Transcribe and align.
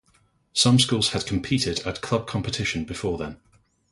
Some 0.53 0.79
schools 0.79 1.09
had 1.11 1.27
competed 1.27 1.81
at 1.85 2.01
club 2.01 2.25
competition 2.25 2.85
before 2.85 3.19
then. 3.19 3.39